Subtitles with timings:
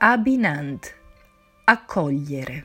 [0.00, 0.94] Abinant,
[1.64, 2.64] accogliere.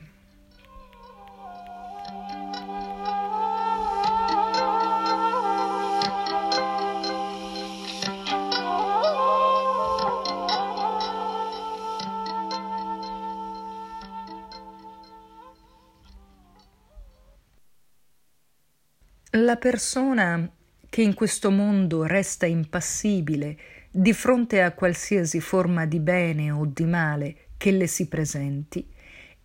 [19.32, 20.48] La persona
[20.88, 23.58] che in questo mondo resta impassibile
[23.96, 28.92] di fronte a qualsiasi forma di bene o di male che le si presenti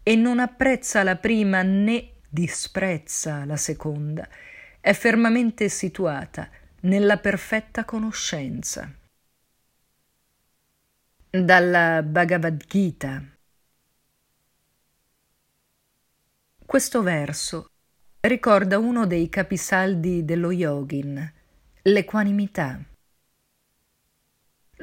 [0.02, 4.27] e non apprezza la prima né disprezza la seconda,
[4.80, 6.49] è fermamente situata
[6.81, 8.91] nella perfetta conoscenza.
[11.30, 13.23] Dalla Bhagavad Gita.
[16.66, 17.70] Questo verso
[18.22, 21.34] ricorda uno dei capisaldi dello yogin,
[21.84, 22.88] l'equanimità.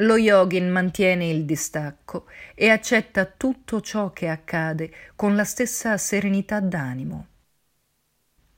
[0.01, 6.61] Lo yogin mantiene il distacco e accetta tutto ciò che accade con la stessa serenità
[6.61, 7.27] d'animo.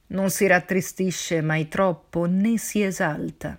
[0.09, 3.57] Non si rattristisce mai troppo né si esalta.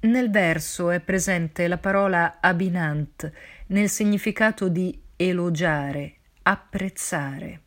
[0.00, 3.32] Nel verso è presente la parola abinant
[3.68, 7.62] nel significato di elogiare, apprezzare.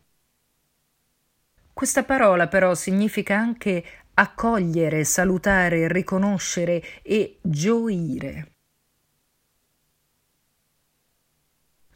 [1.73, 3.83] Questa parola però significa anche
[4.19, 8.51] accogliere, salutare, riconoscere e gioire.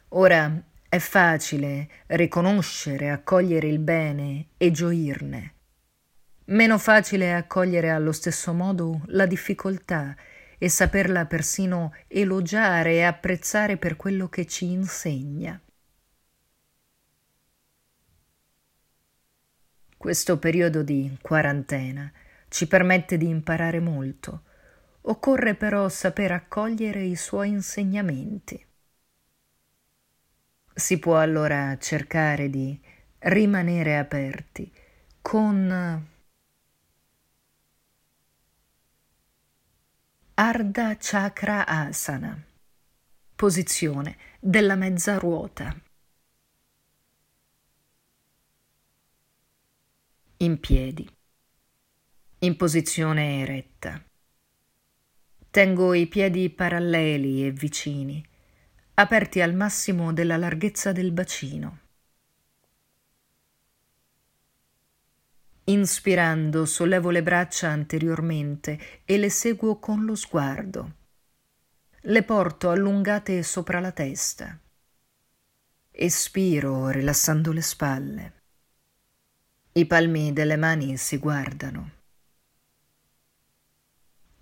[0.08, 5.54] Ora è facile riconoscere, accogliere il bene e gioirne.
[6.46, 10.16] Meno facile è accogliere allo stesso modo la difficoltà
[10.56, 15.60] e saperla persino elogiare e apprezzare per quello che ci insegna.
[20.04, 22.12] Questo periodo di quarantena
[22.48, 24.42] ci permette di imparare molto.
[25.00, 28.62] Occorre però saper accogliere i suoi insegnamenti.
[30.74, 32.78] Si può allora cercare di
[33.20, 34.70] rimanere aperti
[35.22, 36.06] con
[40.34, 42.44] Ardha Chakra Asana,
[43.34, 45.83] posizione della mezza ruota.
[50.44, 51.08] In piedi,
[52.40, 54.02] in posizione eretta.
[55.50, 58.22] Tengo i piedi paralleli e vicini,
[58.94, 61.78] aperti al massimo della larghezza del bacino.
[65.64, 70.96] Inspirando sollevo le braccia anteriormente e le seguo con lo sguardo.
[72.02, 74.60] Le porto allungate sopra la testa.
[75.90, 78.43] Espiro rilassando le spalle.
[79.76, 81.90] I palmi delle mani si guardano.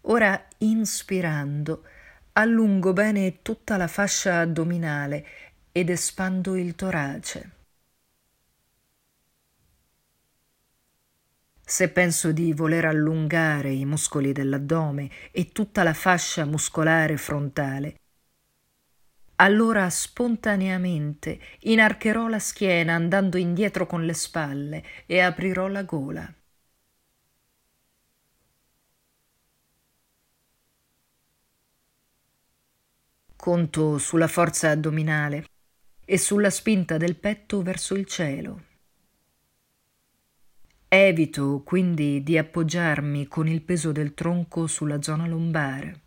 [0.02, 1.84] Ora, inspirando,
[2.32, 5.26] allungo bene tutta la fascia addominale
[5.72, 7.50] ed espando il torace.
[11.64, 18.01] Se penso di voler allungare i muscoli dell'addome e tutta la fascia muscolare frontale,
[19.42, 26.32] allora spontaneamente inarcherò la schiena andando indietro con le spalle e aprirò la gola.
[33.34, 35.46] Conto sulla forza addominale
[36.04, 38.62] e sulla spinta del petto verso il cielo.
[40.86, 46.01] Evito quindi di appoggiarmi con il peso del tronco sulla zona lombare.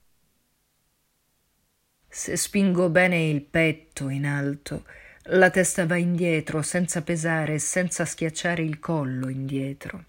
[2.18, 4.86] Se spingo bene il petto in alto,
[5.24, 10.06] la testa va indietro senza pesare e senza schiacciare il collo indietro.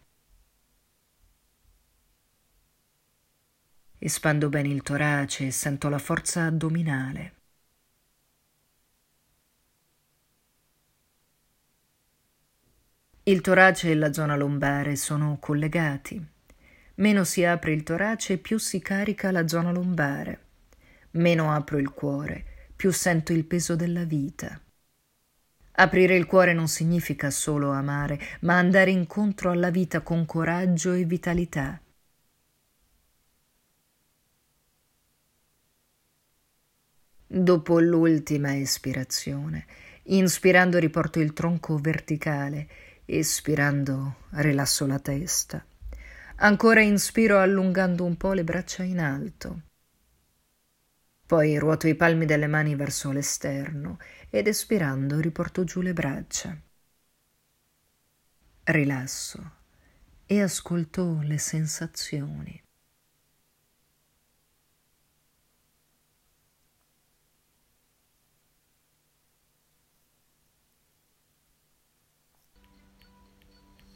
[3.99, 7.35] Espando bene il torace e sento la forza addominale.
[13.25, 16.25] Il torace e la zona lombare sono collegati.
[16.95, 20.45] Meno si apre il torace, più si carica la zona lombare.
[21.17, 24.61] Meno apro il cuore, più sento il peso della vita.
[25.79, 31.05] Aprire il cuore non significa solo amare, ma andare incontro alla vita con coraggio e
[31.05, 31.81] vitalità.
[37.27, 39.67] Dopo l'ultima espirazione,
[40.05, 42.69] inspirando riporto il tronco verticale,
[43.05, 45.65] espirando rilasso la testa.
[46.37, 49.63] Ancora inspiro allungando un po' le braccia in alto.
[51.27, 53.99] Poi ruoto i palmi delle mani verso l'esterno
[54.31, 56.57] ed espirando riporto giù le braccia.
[58.63, 59.53] Rilasso
[60.25, 62.61] e ascolto le sensazioni.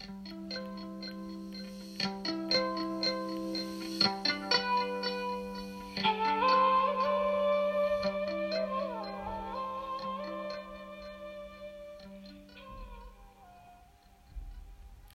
[0.00, 0.39] thank